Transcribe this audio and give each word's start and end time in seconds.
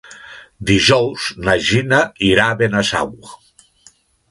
Dijous 0.69 1.25
na 1.49 1.55
Gina 1.67 2.01
irà 2.31 2.49
a 2.55 2.59
Benasau. 2.65 3.15